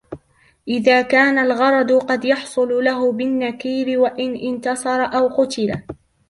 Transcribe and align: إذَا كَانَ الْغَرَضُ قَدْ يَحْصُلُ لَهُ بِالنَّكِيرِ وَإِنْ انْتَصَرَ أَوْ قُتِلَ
إذَا 0.67 1.01
كَانَ 1.01 1.37
الْغَرَضُ 1.37 1.91
قَدْ 1.91 2.25
يَحْصُلُ 2.25 2.83
لَهُ 2.83 3.11
بِالنَّكِيرِ 3.11 3.99
وَإِنْ 3.99 4.35
انْتَصَرَ 4.53 5.03
أَوْ 5.05 5.27
قُتِلَ 5.43 5.81